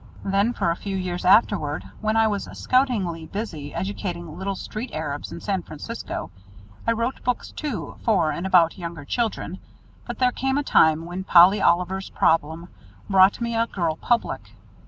[0.25, 5.31] Then for a few years afterward, when I was "scoutingly" busy educating little street Arabs
[5.31, 6.31] in San Francisco,
[6.87, 9.59] I wrote books, too, for and about younger children,
[10.07, 12.69] but there came a time when "Polly Oliver's Problem"
[13.11, 14.41] brought me a girl public.